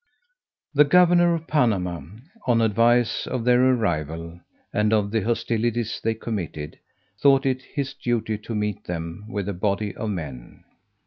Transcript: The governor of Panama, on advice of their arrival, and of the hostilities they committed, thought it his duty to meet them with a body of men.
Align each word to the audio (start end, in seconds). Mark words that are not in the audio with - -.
The 0.73 0.83
governor 0.83 1.35
of 1.35 1.45
Panama, 1.45 2.01
on 2.47 2.59
advice 2.59 3.27
of 3.27 3.43
their 3.45 3.63
arrival, 3.63 4.39
and 4.73 4.91
of 4.93 5.11
the 5.11 5.21
hostilities 5.21 6.01
they 6.03 6.15
committed, 6.15 6.79
thought 7.21 7.45
it 7.45 7.61
his 7.61 7.93
duty 7.93 8.39
to 8.39 8.55
meet 8.55 8.85
them 8.85 9.25
with 9.29 9.47
a 9.47 9.53
body 9.53 9.93
of 9.95 10.09
men. 10.09 10.63